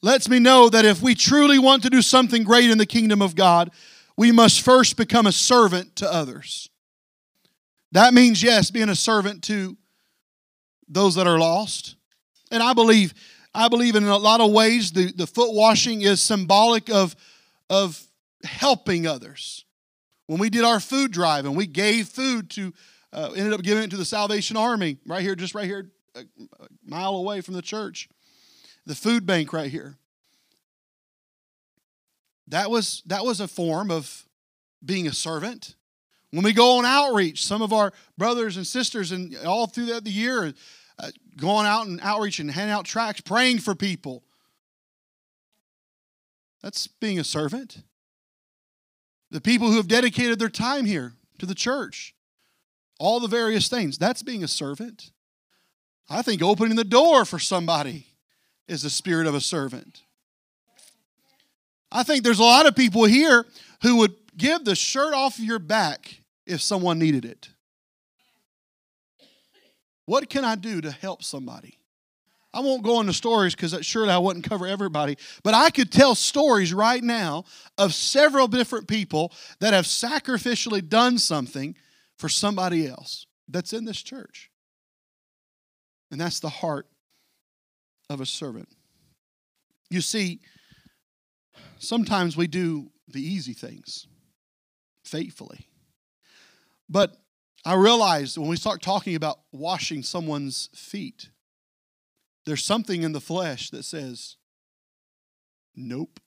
Lets 0.00 0.28
me 0.28 0.38
know 0.38 0.68
that 0.68 0.84
if 0.84 1.02
we 1.02 1.16
truly 1.16 1.58
want 1.58 1.82
to 1.82 1.90
do 1.90 2.02
something 2.02 2.44
great 2.44 2.70
in 2.70 2.78
the 2.78 2.86
kingdom 2.86 3.20
of 3.20 3.34
God, 3.34 3.72
we 4.16 4.30
must 4.30 4.60
first 4.60 4.96
become 4.96 5.26
a 5.26 5.32
servant 5.32 5.96
to 5.96 6.12
others. 6.12 6.68
That 7.90 8.14
means, 8.14 8.44
yes, 8.44 8.70
being 8.70 8.90
a 8.90 8.94
servant 8.94 9.42
to 9.44 9.76
those 10.88 11.16
that 11.16 11.26
are 11.26 11.38
lost. 11.38 11.96
And 12.52 12.62
I 12.62 12.74
believe, 12.74 13.12
I 13.52 13.66
believe 13.66 13.96
in 13.96 14.04
a 14.04 14.16
lot 14.16 14.40
of 14.40 14.52
ways 14.52 14.92
the, 14.92 15.10
the 15.10 15.26
foot 15.26 15.52
washing 15.52 16.02
is 16.02 16.22
symbolic 16.22 16.88
of, 16.90 17.16
of 17.70 18.02
helping 18.44 19.06
others. 19.06 19.64
When 20.26 20.38
we 20.38 20.50
did 20.50 20.64
our 20.64 20.80
food 20.80 21.12
drive 21.12 21.44
and 21.44 21.56
we 21.56 21.66
gave 21.66 22.08
food 22.08 22.50
to, 22.50 22.72
uh, 23.12 23.32
ended 23.36 23.52
up 23.52 23.62
giving 23.62 23.84
it 23.84 23.90
to 23.90 23.96
the 23.96 24.04
Salvation 24.04 24.56
Army 24.56 24.98
right 25.06 25.22
here, 25.22 25.34
just 25.34 25.54
right 25.54 25.66
here, 25.66 25.90
a 26.14 26.24
mile 26.84 27.16
away 27.16 27.40
from 27.40 27.54
the 27.54 27.62
church. 27.62 28.08
The 28.86 28.94
food 28.94 29.26
bank 29.26 29.52
right 29.52 29.70
here. 29.70 29.96
That 32.48 32.70
was, 32.70 33.02
that 33.06 33.24
was 33.24 33.40
a 33.40 33.48
form 33.48 33.90
of 33.90 34.26
being 34.84 35.06
a 35.06 35.12
servant. 35.12 35.74
When 36.30 36.44
we 36.44 36.52
go 36.52 36.78
on 36.78 36.84
outreach, 36.84 37.44
some 37.44 37.62
of 37.62 37.72
our 37.72 37.92
brothers 38.18 38.56
and 38.56 38.66
sisters, 38.66 39.12
and 39.12 39.36
all 39.46 39.66
through 39.66 40.00
the 40.00 40.10
year, 40.10 40.52
uh, 40.98 41.10
going 41.36 41.66
out 41.66 41.86
and 41.86 42.00
outreach 42.02 42.38
and 42.38 42.50
handing 42.50 42.74
out 42.74 42.84
tracts, 42.84 43.20
praying 43.20 43.60
for 43.60 43.74
people. 43.74 44.24
That's 46.64 46.86
being 46.86 47.18
a 47.18 47.24
servant. 47.24 47.82
The 49.30 49.42
people 49.42 49.68
who 49.68 49.76
have 49.76 49.86
dedicated 49.86 50.38
their 50.38 50.48
time 50.48 50.86
here 50.86 51.12
to 51.38 51.44
the 51.44 51.54
church, 51.54 52.14
all 52.98 53.20
the 53.20 53.28
various 53.28 53.68
things, 53.68 53.98
that's 53.98 54.22
being 54.22 54.42
a 54.42 54.48
servant. 54.48 55.10
I 56.08 56.22
think 56.22 56.42
opening 56.42 56.76
the 56.76 56.82
door 56.82 57.26
for 57.26 57.38
somebody 57.38 58.06
is 58.66 58.80
the 58.80 58.88
spirit 58.88 59.26
of 59.26 59.34
a 59.34 59.42
servant. 59.42 60.04
I 61.92 62.02
think 62.02 62.24
there's 62.24 62.38
a 62.38 62.42
lot 62.42 62.64
of 62.64 62.74
people 62.74 63.04
here 63.04 63.44
who 63.82 63.96
would 63.96 64.14
give 64.34 64.64
the 64.64 64.74
shirt 64.74 65.12
off 65.12 65.36
of 65.36 65.44
your 65.44 65.58
back 65.58 66.22
if 66.46 66.62
someone 66.62 66.98
needed 66.98 67.26
it. 67.26 67.50
What 70.06 70.30
can 70.30 70.46
I 70.46 70.54
do 70.54 70.80
to 70.80 70.90
help 70.90 71.22
somebody? 71.22 71.78
I 72.54 72.60
won't 72.60 72.84
go 72.84 73.00
into 73.00 73.12
stories 73.12 73.54
because 73.54 73.76
surely 73.84 74.10
I 74.10 74.18
wouldn't 74.18 74.48
cover 74.48 74.66
everybody, 74.66 75.18
but 75.42 75.54
I 75.54 75.70
could 75.70 75.90
tell 75.90 76.14
stories 76.14 76.72
right 76.72 77.02
now 77.02 77.44
of 77.76 77.92
several 77.92 78.46
different 78.46 78.86
people 78.86 79.32
that 79.58 79.74
have 79.74 79.86
sacrificially 79.86 80.88
done 80.88 81.18
something 81.18 81.74
for 82.16 82.28
somebody 82.28 82.86
else 82.86 83.26
that's 83.48 83.72
in 83.72 83.84
this 83.84 84.00
church. 84.00 84.50
And 86.12 86.20
that's 86.20 86.38
the 86.38 86.48
heart 86.48 86.86
of 88.08 88.20
a 88.20 88.26
servant. 88.26 88.68
You 89.90 90.00
see, 90.00 90.40
sometimes 91.78 92.36
we 92.36 92.46
do 92.46 92.92
the 93.08 93.20
easy 93.20 93.52
things 93.52 94.06
faithfully. 95.04 95.66
But 96.88 97.16
I 97.64 97.74
realized 97.74 98.38
when 98.38 98.48
we 98.48 98.56
start 98.56 98.80
talking 98.80 99.16
about 99.16 99.40
washing 99.50 100.04
someone's 100.04 100.68
feet, 100.72 101.30
there's 102.46 102.64
something 102.64 103.02
in 103.02 103.12
the 103.12 103.20
flesh 103.20 103.70
that 103.70 103.84
says, 103.84 104.36
nope. 105.74 106.20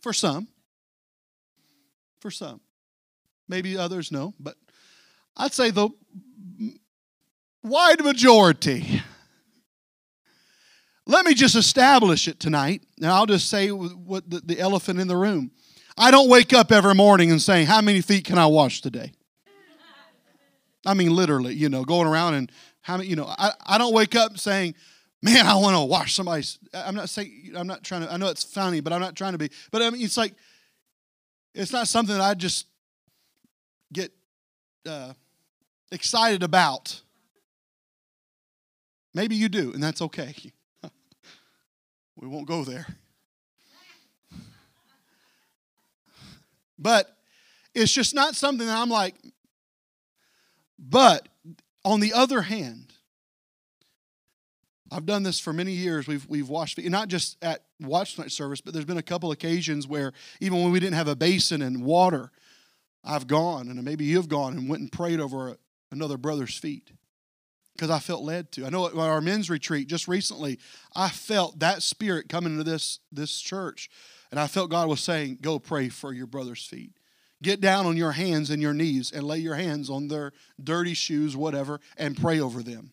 For 0.00 0.12
some. 0.12 0.48
For 2.20 2.30
some. 2.30 2.60
Maybe 3.48 3.76
others 3.76 4.12
no, 4.12 4.34
but 4.38 4.56
I'd 5.36 5.52
say 5.52 5.70
the 5.70 5.88
wide 7.62 8.04
majority 8.04 9.02
let 11.08 11.24
me 11.24 11.32
just 11.32 11.56
establish 11.56 12.28
it 12.28 12.38
tonight, 12.38 12.82
and 12.98 13.06
I'll 13.06 13.26
just 13.26 13.48
say 13.48 13.70
what 13.70 14.28
the, 14.28 14.40
the 14.40 14.60
elephant 14.60 15.00
in 15.00 15.08
the 15.08 15.16
room. 15.16 15.50
I 15.96 16.10
don't 16.10 16.28
wake 16.28 16.52
up 16.52 16.70
every 16.70 16.94
morning 16.94 17.30
and 17.30 17.40
saying, 17.40 17.66
How 17.66 17.80
many 17.80 18.02
feet 18.02 18.26
can 18.26 18.38
I 18.38 18.46
wash 18.46 18.82
today? 18.82 19.12
I 20.86 20.94
mean, 20.94 21.14
literally, 21.14 21.54
you 21.54 21.68
know, 21.68 21.84
going 21.84 22.06
around 22.06 22.34
and 22.34 22.52
how 22.80 22.96
many, 22.96 23.08
you 23.08 23.16
know, 23.16 23.26
I, 23.26 23.52
I 23.66 23.78
don't 23.78 23.92
wake 23.92 24.14
up 24.14 24.38
saying, 24.38 24.74
man, 25.22 25.46
I 25.46 25.56
want 25.56 25.76
to 25.76 25.84
wash 25.84 26.14
somebody's. 26.14 26.58
I'm 26.72 26.94
not 26.94 27.08
saying, 27.08 27.52
I'm 27.56 27.66
not 27.66 27.82
trying 27.82 28.02
to, 28.02 28.12
I 28.12 28.16
know 28.16 28.28
it's 28.28 28.44
funny, 28.44 28.80
but 28.80 28.92
I'm 28.92 29.00
not 29.00 29.16
trying 29.16 29.32
to 29.32 29.38
be. 29.38 29.50
But 29.70 29.82
I 29.82 29.90
mean, 29.90 30.02
it's 30.02 30.16
like, 30.16 30.34
it's 31.54 31.72
not 31.72 31.88
something 31.88 32.16
that 32.16 32.24
I 32.24 32.34
just 32.34 32.66
get 33.92 34.12
uh, 34.86 35.12
excited 35.90 36.42
about. 36.42 37.02
Maybe 39.14 39.34
you 39.34 39.48
do, 39.48 39.72
and 39.72 39.82
that's 39.82 40.00
okay. 40.02 40.34
we 42.16 42.28
won't 42.28 42.46
go 42.46 42.62
there. 42.64 42.86
But 46.78 47.12
it's 47.74 47.92
just 47.92 48.14
not 48.14 48.36
something 48.36 48.66
that 48.66 48.76
I'm 48.76 48.90
like, 48.90 49.16
but 50.78 51.28
on 51.84 52.00
the 52.00 52.12
other 52.12 52.42
hand, 52.42 52.92
I've 54.90 55.06
done 55.06 55.22
this 55.22 55.38
for 55.38 55.52
many 55.52 55.72
years. 55.72 56.06
We've 56.06 56.26
we've 56.28 56.48
washed 56.48 56.76
feet, 56.76 56.90
not 56.90 57.08
just 57.08 57.36
at 57.42 57.64
watch 57.80 58.18
night 58.18 58.30
service, 58.30 58.60
but 58.60 58.72
there's 58.72 58.86
been 58.86 58.98
a 58.98 59.02
couple 59.02 59.30
occasions 59.30 59.86
where 59.86 60.12
even 60.40 60.62
when 60.62 60.72
we 60.72 60.80
didn't 60.80 60.96
have 60.96 61.08
a 61.08 61.16
basin 61.16 61.62
and 61.62 61.84
water, 61.84 62.30
I've 63.04 63.26
gone 63.26 63.68
and 63.68 63.82
maybe 63.82 64.04
you've 64.04 64.28
gone 64.28 64.56
and 64.56 64.68
went 64.68 64.82
and 64.82 64.90
prayed 64.90 65.20
over 65.20 65.56
another 65.90 66.16
brother's 66.16 66.56
feet 66.56 66.90
because 67.74 67.90
I 67.90 67.98
felt 67.98 68.22
led 68.22 68.50
to. 68.52 68.66
I 68.66 68.70
know 68.70 68.86
at 68.86 68.94
our 68.94 69.20
men's 69.20 69.50
retreat 69.50 69.88
just 69.88 70.08
recently, 70.08 70.58
I 70.96 71.08
felt 71.08 71.60
that 71.60 71.82
spirit 71.82 72.28
coming 72.28 72.52
into 72.52 72.64
this 72.64 73.00
this 73.12 73.40
church, 73.40 73.90
and 74.30 74.40
I 74.40 74.46
felt 74.46 74.70
God 74.70 74.88
was 74.88 75.00
saying, 75.00 75.38
"Go 75.42 75.58
pray 75.58 75.88
for 75.88 76.12
your 76.12 76.26
brother's 76.26 76.64
feet." 76.64 76.97
Get 77.42 77.60
down 77.60 77.86
on 77.86 77.96
your 77.96 78.12
hands 78.12 78.50
and 78.50 78.60
your 78.60 78.74
knees 78.74 79.12
and 79.12 79.24
lay 79.24 79.38
your 79.38 79.54
hands 79.54 79.88
on 79.88 80.08
their 80.08 80.32
dirty 80.62 80.94
shoes, 80.94 81.36
whatever, 81.36 81.80
and 81.96 82.16
pray 82.16 82.40
over 82.40 82.62
them. 82.62 82.92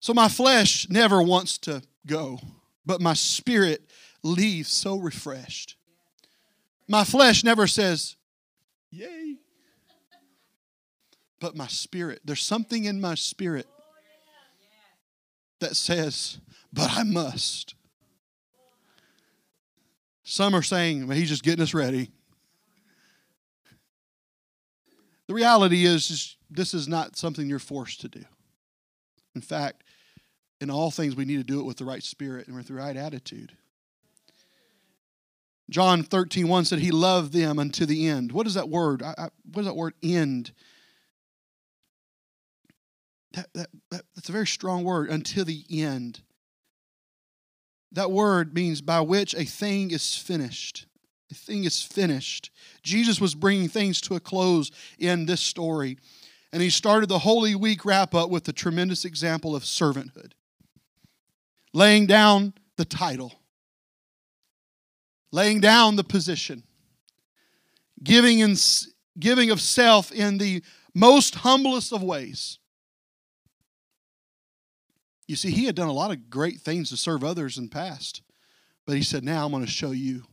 So 0.00 0.14
my 0.14 0.28
flesh 0.28 0.86
never 0.88 1.22
wants 1.22 1.58
to 1.58 1.82
go, 2.06 2.38
but 2.84 3.00
my 3.00 3.14
spirit 3.14 3.82
leaves 4.22 4.70
so 4.70 4.96
refreshed. 4.96 5.76
My 6.88 7.04
flesh 7.04 7.44
never 7.44 7.66
says, 7.66 8.16
Yay. 8.90 9.36
But 11.40 11.56
my 11.56 11.66
spirit, 11.66 12.20
there's 12.24 12.42
something 12.42 12.84
in 12.84 13.00
my 13.00 13.14
spirit 13.14 13.66
that 15.60 15.76
says, 15.76 16.38
But 16.72 16.90
I 16.92 17.02
must. 17.02 17.74
Some 20.24 20.54
are 20.54 20.62
saying, 20.62 21.06
well, 21.06 21.16
He's 21.16 21.28
just 21.28 21.42
getting 21.42 21.62
us 21.62 21.74
ready. 21.74 22.10
The 25.26 25.34
reality 25.34 25.84
is, 25.84 26.10
is, 26.10 26.36
this 26.50 26.74
is 26.74 26.88
not 26.88 27.16
something 27.16 27.48
you're 27.48 27.58
forced 27.58 28.00
to 28.02 28.08
do. 28.08 28.24
In 29.34 29.40
fact, 29.40 29.84
in 30.60 30.70
all 30.70 30.90
things, 30.90 31.16
we 31.16 31.24
need 31.24 31.38
to 31.38 31.44
do 31.44 31.60
it 31.60 31.64
with 31.64 31.78
the 31.78 31.84
right 31.84 32.02
spirit 32.02 32.46
and 32.46 32.56
with 32.56 32.68
the 32.68 32.74
right 32.74 32.96
attitude. 32.96 33.52
John 35.70 36.02
13, 36.02 36.46
1 36.46 36.64
said, 36.66 36.78
He 36.80 36.90
loved 36.90 37.32
them 37.32 37.58
unto 37.58 37.86
the 37.86 38.06
end. 38.06 38.32
What 38.32 38.46
is 38.46 38.54
that 38.54 38.68
word? 38.68 39.02
I, 39.02 39.14
I, 39.16 39.28
what 39.50 39.62
is 39.62 39.66
that 39.66 39.76
word, 39.76 39.94
end? 40.02 40.52
That, 43.32 43.48
that, 43.54 43.68
that, 43.90 44.02
that's 44.14 44.28
a 44.28 44.32
very 44.32 44.46
strong 44.46 44.84
word, 44.84 45.08
until 45.10 45.44
the 45.44 45.64
end. 45.70 46.20
That 47.94 48.10
word 48.10 48.54
means 48.54 48.80
by 48.80 49.00
which 49.00 49.34
a 49.34 49.44
thing 49.44 49.90
is 49.90 50.16
finished. 50.16 50.86
A 51.30 51.34
thing 51.34 51.64
is 51.64 51.80
finished. 51.82 52.50
Jesus 52.82 53.20
was 53.20 53.34
bringing 53.34 53.68
things 53.68 54.00
to 54.02 54.16
a 54.16 54.20
close 54.20 54.70
in 54.98 55.26
this 55.26 55.40
story. 55.40 55.98
And 56.52 56.60
he 56.60 56.70
started 56.70 57.08
the 57.08 57.20
Holy 57.20 57.54
Week 57.54 57.84
wrap 57.84 58.14
up 58.14 58.30
with 58.30 58.46
a 58.48 58.52
tremendous 58.52 59.04
example 59.04 59.56
of 59.56 59.62
servanthood 59.62 60.32
laying 61.72 62.06
down 62.06 62.54
the 62.76 62.84
title, 62.84 63.32
laying 65.32 65.60
down 65.60 65.96
the 65.96 66.04
position, 66.04 66.62
giving, 68.02 68.38
in, 68.38 68.54
giving 69.18 69.50
of 69.50 69.60
self 69.60 70.12
in 70.12 70.38
the 70.38 70.62
most 70.94 71.34
humblest 71.34 71.92
of 71.92 72.02
ways. 72.02 72.58
You 75.26 75.36
see, 75.36 75.50
he 75.50 75.64
had 75.64 75.74
done 75.74 75.88
a 75.88 75.92
lot 75.92 76.10
of 76.10 76.28
great 76.30 76.60
things 76.60 76.90
to 76.90 76.96
serve 76.96 77.24
others 77.24 77.56
in 77.56 77.64
the 77.64 77.70
past, 77.70 78.22
but 78.86 78.96
he 78.96 79.02
said, 79.02 79.24
Now 79.24 79.44
I'm 79.44 79.52
going 79.52 79.64
to 79.64 79.70
show 79.70 79.92
you 79.92 80.24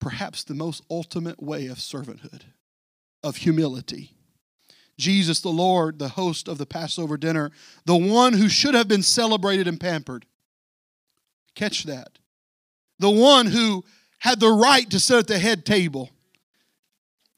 perhaps 0.00 0.44
the 0.44 0.54
most 0.54 0.82
ultimate 0.90 1.42
way 1.42 1.66
of 1.66 1.78
servanthood, 1.78 2.42
of 3.22 3.36
humility. 3.36 4.12
Jesus 4.98 5.40
the 5.40 5.48
Lord, 5.48 5.98
the 5.98 6.10
host 6.10 6.48
of 6.48 6.58
the 6.58 6.66
Passover 6.66 7.16
dinner, 7.16 7.50
the 7.84 7.96
one 7.96 8.34
who 8.34 8.48
should 8.48 8.74
have 8.74 8.88
been 8.88 9.02
celebrated 9.02 9.68
and 9.68 9.80
pampered. 9.80 10.26
Catch 11.54 11.84
that. 11.84 12.18
The 12.98 13.10
one 13.10 13.46
who 13.46 13.84
had 14.18 14.40
the 14.40 14.50
right 14.50 14.88
to 14.90 15.00
sit 15.00 15.18
at 15.18 15.26
the 15.26 15.38
head 15.38 15.66
table 15.66 16.10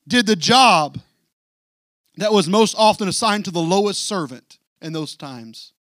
did 0.06 0.26
the 0.26 0.36
job 0.36 0.98
that 2.16 2.32
was 2.32 2.48
most 2.48 2.74
often 2.78 3.08
assigned 3.08 3.44
to 3.44 3.50
the 3.50 3.60
lowest 3.60 4.04
servant 4.04 4.58
in 4.80 4.92
those 4.92 5.16
times, 5.16 5.72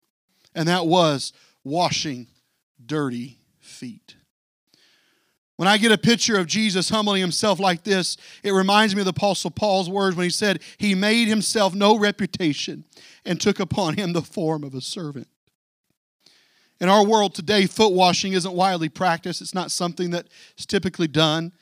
and 0.58 0.66
that 0.66 0.86
was 0.86 1.32
washing 1.62 2.26
dirty 2.84 3.38
feet. 3.60 4.16
When 5.54 5.68
I 5.68 5.78
get 5.78 5.92
a 5.92 5.98
picture 5.98 6.36
of 6.36 6.48
Jesus 6.48 6.88
humbling 6.88 7.20
himself 7.20 7.60
like 7.60 7.84
this, 7.84 8.16
it 8.42 8.50
reminds 8.50 8.92
me 8.92 9.02
of 9.02 9.04
the 9.04 9.10
Apostle 9.10 9.52
Paul's 9.52 9.88
words 9.88 10.16
when 10.16 10.24
he 10.24 10.30
said, 10.30 10.60
He 10.76 10.96
made 10.96 11.28
himself 11.28 11.76
no 11.76 11.96
reputation 11.96 12.84
and 13.24 13.40
took 13.40 13.60
upon 13.60 13.96
him 13.96 14.12
the 14.12 14.20
form 14.20 14.64
of 14.64 14.74
a 14.74 14.80
servant. 14.80 15.28
In 16.80 16.88
our 16.88 17.06
world 17.06 17.36
today, 17.36 17.66
foot 17.66 17.92
washing 17.92 18.32
isn't 18.32 18.52
widely 18.52 18.88
practiced, 18.88 19.40
it's 19.40 19.54
not 19.54 19.70
something 19.70 20.10
that 20.10 20.26
is 20.58 20.66
typically 20.66 21.08
done. 21.08 21.52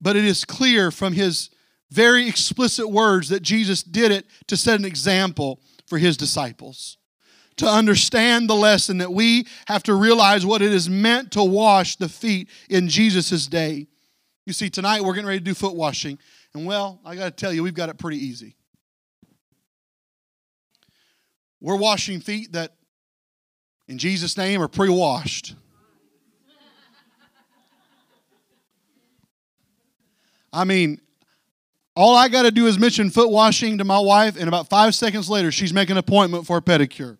But 0.00 0.16
it 0.16 0.24
is 0.24 0.44
clear 0.44 0.90
from 0.90 1.12
his 1.12 1.50
very 1.92 2.28
explicit 2.28 2.90
words 2.90 3.28
that 3.28 3.42
Jesus 3.44 3.84
did 3.84 4.10
it 4.10 4.26
to 4.48 4.56
set 4.56 4.78
an 4.78 4.84
example 4.84 5.60
for 5.86 5.98
his 5.98 6.16
disciples 6.16 6.98
to 7.58 7.66
understand 7.66 8.48
the 8.48 8.54
lesson 8.54 8.98
that 8.98 9.12
we 9.12 9.46
have 9.66 9.82
to 9.84 9.94
realize 9.94 10.46
what 10.46 10.62
it 10.62 10.72
is 10.72 10.88
meant 10.88 11.32
to 11.32 11.44
wash 11.44 11.96
the 11.96 12.08
feet 12.08 12.48
in 12.70 12.88
Jesus' 12.88 13.46
day. 13.46 13.86
You 14.46 14.52
see, 14.52 14.70
tonight 14.70 15.02
we're 15.02 15.14
getting 15.14 15.28
ready 15.28 15.40
to 15.40 15.44
do 15.44 15.54
foot 15.54 15.74
washing. 15.74 16.18
And 16.54 16.66
well, 16.66 17.00
I 17.04 17.14
got 17.14 17.24
to 17.24 17.30
tell 17.30 17.52
you, 17.52 17.62
we've 17.62 17.74
got 17.74 17.88
it 17.88 17.98
pretty 17.98 18.24
easy. 18.24 18.56
We're 21.60 21.76
washing 21.76 22.20
feet 22.20 22.52
that, 22.52 22.74
in 23.88 23.98
Jesus' 23.98 24.36
name, 24.36 24.62
are 24.62 24.68
pre 24.68 24.88
washed. 24.88 25.54
I 30.52 30.64
mean, 30.64 31.00
all 31.94 32.16
I 32.16 32.28
got 32.28 32.42
to 32.42 32.50
do 32.50 32.66
is 32.66 32.78
mention 32.78 33.10
foot 33.10 33.30
washing 33.30 33.78
to 33.78 33.84
my 33.84 33.98
wife, 33.98 34.36
and 34.36 34.46
about 34.46 34.70
five 34.70 34.94
seconds 34.94 35.28
later, 35.28 35.50
she's 35.50 35.74
making 35.74 35.92
an 35.92 35.98
appointment 35.98 36.46
for 36.46 36.56
a 36.56 36.62
pedicure. 36.62 37.18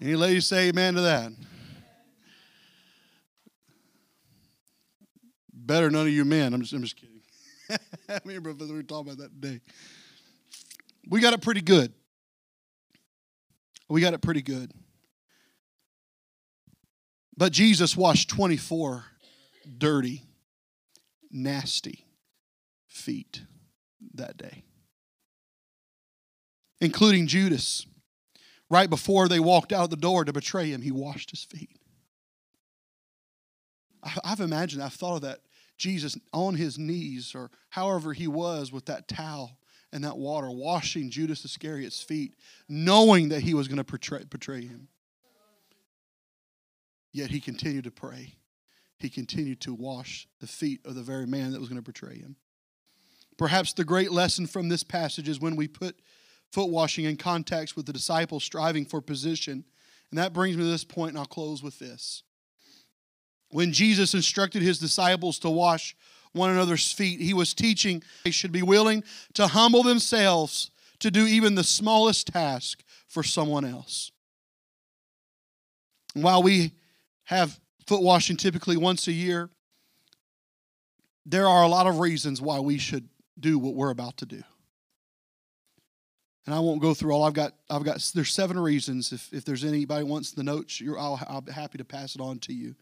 Any 0.00 0.16
ladies 0.16 0.46
say 0.46 0.68
amen 0.68 0.94
to 0.94 1.02
that? 1.02 1.32
Better 5.52 5.90
none 5.90 6.06
of 6.06 6.12
you 6.12 6.24
men. 6.24 6.52
I'm 6.52 6.60
just, 6.60 6.72
I'm 6.72 6.82
just 6.82 6.96
kidding. 6.96 7.20
I 8.08 8.20
remember 8.24 8.52
we 8.52 8.72
were 8.72 8.82
talking 8.82 9.12
about 9.12 9.18
that 9.18 9.40
today. 9.40 9.60
We 11.08 11.20
got 11.20 11.32
it 11.32 11.40
pretty 11.40 11.62
good. 11.62 11.92
We 13.88 14.00
got 14.00 14.14
it 14.14 14.20
pretty 14.20 14.42
good. 14.42 14.72
But 17.36 17.52
Jesus 17.52 17.96
washed 17.96 18.28
24 18.28 19.04
dirty, 19.78 20.22
nasty 21.30 22.06
feet 22.86 23.42
that 24.14 24.36
day, 24.36 24.64
including 26.80 27.26
Judas 27.26 27.86
right 28.70 28.88
before 28.88 29.28
they 29.28 29.40
walked 29.40 29.72
out 29.72 29.90
the 29.90 29.96
door 29.96 30.24
to 30.24 30.32
betray 30.32 30.70
him, 30.70 30.82
he 30.82 30.90
washed 30.90 31.30
his 31.30 31.44
feet. 31.44 31.78
I've 34.22 34.40
imagined, 34.40 34.82
I've 34.82 34.92
thought 34.92 35.16
of 35.16 35.22
that. 35.22 35.40
Jesus 35.76 36.16
on 36.32 36.54
his 36.54 36.78
knees, 36.78 37.34
or 37.34 37.50
however 37.70 38.12
he 38.12 38.28
was 38.28 38.70
with 38.70 38.86
that 38.86 39.08
towel 39.08 39.58
and 39.92 40.04
that 40.04 40.16
water, 40.16 40.50
washing 40.50 41.10
Judas 41.10 41.44
Iscariot's 41.44 42.00
feet, 42.00 42.34
knowing 42.68 43.30
that 43.30 43.40
he 43.40 43.54
was 43.54 43.66
going 43.66 43.78
to 43.78 43.84
betray, 43.84 44.24
betray 44.24 44.62
him. 44.62 44.88
Yet 47.12 47.30
he 47.30 47.40
continued 47.40 47.84
to 47.84 47.90
pray. 47.90 48.34
He 48.98 49.08
continued 49.08 49.60
to 49.62 49.74
wash 49.74 50.26
the 50.40 50.46
feet 50.46 50.80
of 50.84 50.94
the 50.94 51.02
very 51.02 51.26
man 51.26 51.52
that 51.52 51.60
was 51.60 51.68
going 51.68 51.82
to 51.82 51.82
betray 51.82 52.18
him. 52.18 52.36
Perhaps 53.36 53.72
the 53.72 53.84
great 53.84 54.12
lesson 54.12 54.46
from 54.46 54.68
this 54.68 54.84
passage 54.84 55.28
is 55.28 55.40
when 55.40 55.56
we 55.56 55.66
put 55.66 55.96
foot 56.54 56.70
washing 56.70 57.04
in 57.04 57.16
context 57.16 57.76
with 57.76 57.86
the 57.86 57.92
disciples 57.92 58.44
striving 58.44 58.86
for 58.86 59.00
position. 59.00 59.64
And 60.10 60.18
that 60.18 60.32
brings 60.32 60.56
me 60.56 60.62
to 60.62 60.70
this 60.70 60.84
point, 60.84 61.10
and 61.10 61.18
I'll 61.18 61.26
close 61.26 61.62
with 61.62 61.78
this. 61.78 62.22
When 63.50 63.72
Jesus 63.72 64.14
instructed 64.14 64.62
his 64.62 64.78
disciples 64.78 65.38
to 65.40 65.50
wash 65.50 65.94
one 66.34 66.50
another's 66.50 66.92
feet. 66.92 67.20
He 67.20 67.32
was 67.32 67.54
teaching 67.54 68.02
they 68.24 68.30
should 68.30 68.52
be 68.52 68.62
willing 68.62 69.02
to 69.34 69.46
humble 69.46 69.82
themselves 69.82 70.70
to 70.98 71.10
do 71.10 71.26
even 71.26 71.54
the 71.54 71.64
smallest 71.64 72.28
task 72.28 72.82
for 73.08 73.22
someone 73.22 73.64
else. 73.64 74.10
And 76.14 76.22
while 76.22 76.42
we 76.42 76.72
have 77.24 77.58
foot 77.86 78.02
washing 78.02 78.36
typically 78.36 78.76
once 78.76 79.08
a 79.08 79.12
year, 79.12 79.48
there 81.24 81.48
are 81.48 81.62
a 81.62 81.68
lot 81.68 81.86
of 81.86 82.00
reasons 82.00 82.42
why 82.42 82.58
we 82.60 82.78
should 82.78 83.08
do 83.38 83.58
what 83.58 83.74
we're 83.74 83.90
about 83.90 84.18
to 84.18 84.26
do. 84.26 84.42
And 86.46 86.54
I 86.54 86.60
won't 86.60 86.82
go 86.82 86.92
through 86.92 87.12
all. 87.12 87.24
I've 87.24 87.32
got, 87.32 87.54
I've 87.70 87.84
got. 87.84 88.02
There's 88.14 88.32
seven 88.32 88.58
reasons. 88.58 89.12
If, 89.12 89.32
if 89.32 89.44
there's 89.44 89.64
anybody 89.64 90.04
wants 90.04 90.32
the 90.32 90.42
notes, 90.42 90.82
I'll, 90.86 91.20
I'll 91.26 91.40
be 91.40 91.52
happy 91.52 91.78
to 91.78 91.84
pass 91.84 92.14
it 92.14 92.20
on 92.20 92.38
to 92.40 92.52
you. 92.52 92.74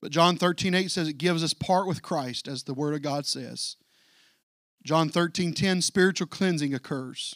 But 0.00 0.10
John 0.10 0.36
13, 0.36 0.74
8 0.74 0.90
says 0.90 1.08
it 1.08 1.18
gives 1.18 1.42
us 1.42 1.54
part 1.54 1.86
with 1.86 2.02
Christ, 2.02 2.48
as 2.48 2.64
the 2.64 2.74
Word 2.74 2.94
of 2.94 3.02
God 3.02 3.26
says. 3.26 3.76
John 4.84 5.08
13, 5.08 5.54
10, 5.54 5.82
spiritual 5.82 6.26
cleansing 6.26 6.74
occurs. 6.74 7.34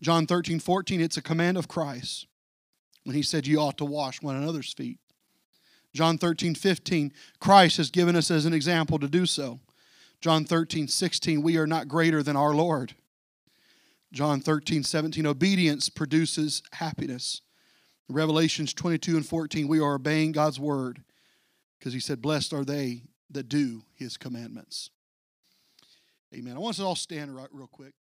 John 0.00 0.26
13, 0.26 0.58
14, 0.58 1.00
it's 1.00 1.16
a 1.16 1.22
command 1.22 1.56
of 1.56 1.68
Christ 1.68 2.26
when 3.04 3.14
he 3.14 3.22
said 3.22 3.46
you 3.46 3.60
ought 3.60 3.78
to 3.78 3.84
wash 3.84 4.20
one 4.20 4.36
another's 4.36 4.72
feet. 4.72 4.98
John 5.94 6.18
13, 6.18 6.54
15, 6.54 7.12
Christ 7.38 7.76
has 7.76 7.90
given 7.90 8.16
us 8.16 8.30
as 8.30 8.46
an 8.46 8.52
example 8.52 8.98
to 8.98 9.08
do 9.08 9.26
so. 9.26 9.60
John 10.20 10.44
13, 10.44 10.88
16, 10.88 11.42
we 11.42 11.56
are 11.56 11.66
not 11.66 11.88
greater 11.88 12.22
than 12.22 12.36
our 12.36 12.54
Lord. 12.54 12.94
John 14.12 14.40
13, 14.40 14.82
17, 14.82 15.26
obedience 15.26 15.88
produces 15.88 16.62
happiness. 16.72 17.40
Revelations 18.08 18.74
22 18.74 19.16
and 19.16 19.26
14, 19.26 19.66
we 19.66 19.80
are 19.80 19.94
obeying 19.94 20.32
God's 20.32 20.60
word 20.60 21.02
because 21.78 21.94
he 21.94 22.00
said, 22.00 22.20
Blessed 22.20 22.52
are 22.52 22.64
they 22.64 23.04
that 23.30 23.48
do 23.48 23.82
his 23.94 24.18
commandments. 24.18 24.90
Amen. 26.34 26.54
I 26.54 26.58
want 26.58 26.74
us 26.74 26.76
to 26.76 26.84
all 26.84 26.94
stand 26.94 27.34
right 27.34 27.48
real 27.50 27.66
quick. 27.66 27.94